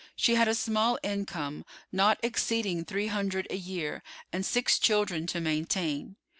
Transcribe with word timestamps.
She 0.15 0.33
had 0.33 0.47
a 0.47 0.55
small 0.55 0.97
income, 1.03 1.63
not 1.91 2.19
exceeding 2.23 2.83
three 2.85 3.05
hundred 3.05 3.45
a 3.51 3.55
year, 3.55 4.01
and 4.33 4.43
six 4.43 4.79
children 4.79 5.27
to 5.27 5.39
maintain. 5.39 6.15